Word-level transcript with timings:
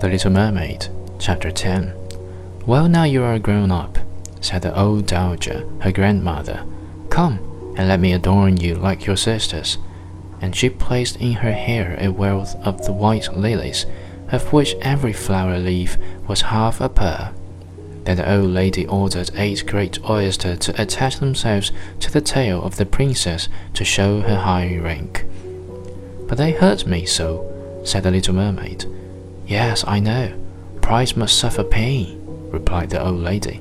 The 0.00 0.08
Little 0.08 0.30
Mermaid, 0.30 0.88
Chapter 1.18 1.50
10 1.50 1.92
Well, 2.66 2.88
now 2.88 3.04
you 3.04 3.22
are 3.22 3.38
grown 3.38 3.70
up, 3.70 3.98
said 4.40 4.62
the 4.62 4.74
old 4.74 5.06
dowager, 5.06 5.68
her 5.80 5.92
grandmother. 5.92 6.64
Come, 7.10 7.38
and 7.76 7.86
let 7.86 8.00
me 8.00 8.14
adorn 8.14 8.56
you 8.56 8.76
like 8.76 9.04
your 9.04 9.18
sisters. 9.18 9.76
And 10.40 10.56
she 10.56 10.70
placed 10.70 11.16
in 11.16 11.34
her 11.34 11.52
hair 11.52 11.98
a 12.00 12.08
wealth 12.08 12.56
of 12.64 12.82
the 12.86 12.94
white 12.94 13.36
lilies, 13.36 13.84
of 14.32 14.54
which 14.54 14.74
every 14.80 15.12
flower 15.12 15.58
leaf 15.58 15.98
was 16.26 16.40
half 16.40 16.80
a 16.80 16.88
pearl. 16.88 17.34
Then 18.04 18.16
the 18.16 18.32
old 18.32 18.50
lady 18.50 18.86
ordered 18.86 19.30
eight 19.34 19.66
great 19.66 19.98
oysters 20.08 20.58
to 20.60 20.82
attach 20.82 21.18
themselves 21.18 21.70
to 22.00 22.10
the 22.10 22.20
tail 22.20 22.62
of 22.62 22.76
the 22.76 22.86
princess 22.86 23.48
to 23.74 23.84
show 23.84 24.20
her 24.20 24.36
high 24.36 24.78
rank. 24.78 25.26
But 26.26 26.38
they 26.38 26.52
hurt 26.52 26.86
me 26.86 27.06
so, 27.06 27.46
said 27.84 28.04
the 28.04 28.10
little 28.10 28.34
mermaid. 28.34 28.84
Yes, 29.46 29.84
I 29.86 30.00
know. 30.00 30.32
Pride 30.80 31.16
must 31.16 31.38
suffer 31.38 31.64
pain, 31.64 32.20
replied 32.50 32.90
the 32.90 33.04
old 33.04 33.20
lady. 33.20 33.60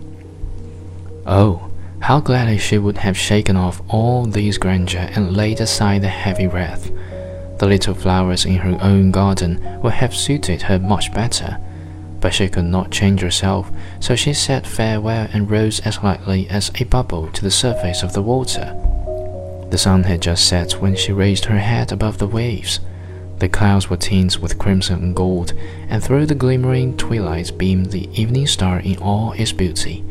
Oh, 1.26 1.70
how 2.00 2.20
gladly 2.20 2.58
she 2.58 2.78
would 2.78 3.00
have 3.00 3.18
shaken 3.18 3.58
off 3.58 3.82
all 3.90 4.26
these 4.26 4.58
grandeur 4.58 5.10
and 5.16 5.36
laid 5.36 5.60
aside 5.60 6.02
the 6.02 6.08
heavy 6.08 6.48
wreath. 6.48 6.92
The 7.60 7.68
little 7.68 7.94
flowers 7.94 8.46
in 8.46 8.56
her 8.56 8.78
own 8.82 9.12
garden 9.12 9.82
would 9.82 9.94
have 9.94 10.16
suited 10.16 10.64
her 10.64 10.80
much 10.80 11.14
better, 11.14 11.60
but 12.22 12.34
she 12.34 12.50
could 12.50 12.66
not 12.66 12.92
change 12.92 13.22
herself, 13.22 13.72
so 14.00 14.16
she 14.16 14.34
said 14.34 14.68
farewell 14.68 15.28
and 15.34 15.50
rose 15.50 15.80
as 15.82 16.04
lightly 16.04 16.50
as 16.50 16.72
a 16.76 16.84
bubble 16.86 17.30
to 17.32 17.44
the 17.44 17.52
surface 17.52 18.04
of 18.04 18.14
the 18.14 18.22
water. 18.22 18.76
The 19.70 19.78
sun 19.78 20.04
had 20.04 20.22
just 20.22 20.48
set 20.48 20.74
when 20.74 20.96
she 20.96 21.12
raised 21.12 21.46
her 21.46 21.60
head 21.60 21.92
above 21.92 22.18
the 22.18 22.28
waves. 22.28 22.80
The 23.38 23.50
clouds 23.50 23.90
were 23.90 23.98
tinged 23.98 24.38
with 24.38 24.58
crimson 24.58 25.02
and 25.02 25.16
gold, 25.16 25.54
and 25.88 26.04
through 26.04 26.26
the 26.26 26.36
glimmering 26.36 26.98
twilight 26.98 27.58
beamed 27.58 27.92
the 27.92 28.10
evening 28.20 28.48
star 28.48 28.80
in 28.80 28.98
all 28.98 29.32
its 29.34 29.52
beauty. 29.52 30.04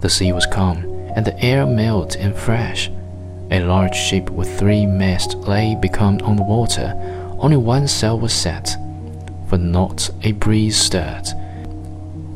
The 0.00 0.10
sea 0.10 0.32
was 0.32 0.46
calm, 0.46 0.84
and 1.16 1.24
the 1.26 1.38
air 1.42 1.66
mild 1.66 2.14
and 2.16 2.36
fresh. 2.36 2.90
A 3.50 3.64
large 3.64 3.96
ship 3.96 4.30
with 4.30 4.58
three 4.58 4.86
masts 4.86 5.34
lay 5.34 5.74
becalmed 5.74 6.22
on 6.22 6.36
the 6.36 6.44
water. 6.44 6.94
Only 7.40 7.56
one 7.56 7.88
sail 7.88 8.18
was 8.18 8.32
set, 8.32 8.76
for 9.50 9.58
not 9.58 10.08
a 10.22 10.30
breeze 10.32 10.76
stirred, 10.76 11.26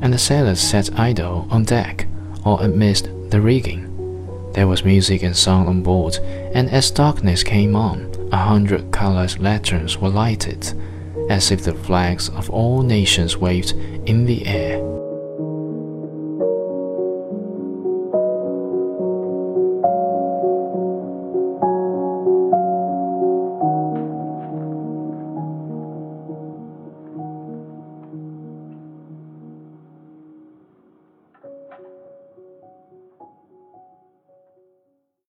and 0.03 0.13
the 0.13 0.19
sailors 0.19 0.61
sat 0.61 0.99
idle 0.99 1.47
on 1.49 1.63
deck 1.63 2.07
or 2.45 2.61
amidst 2.61 3.09
the 3.31 3.41
rigging. 3.41 3.91
There 4.53 4.67
was 4.67 4.85
music 4.85 5.23
and 5.23 5.37
song 5.37 5.69
on 5.69 5.83
board, 5.83 6.19
and 6.53 6.69
as 6.71 6.91
darkness 6.91 7.45
came 7.45 7.77
on, 7.77 8.13
a 8.33 8.37
hundred 8.37 8.91
colored 8.91 9.39
lanterns 9.39 9.97
were 9.97 10.09
lighted, 10.09 10.75
as 11.31 11.53
if 11.53 11.63
the 11.63 11.75
flags 11.75 12.29
of 12.31 12.51
all 12.51 12.83
nations 12.83 13.37
waved 13.37 13.73
in 14.07 14.27
the 14.27 14.45
air. 14.47 14.94